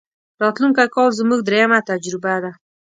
راتلونکی 0.43 0.87
کال 0.95 1.09
زموږ 1.19 1.39
درېمه 1.47 1.79
تجربه 1.89 2.35
ده. 2.43 2.51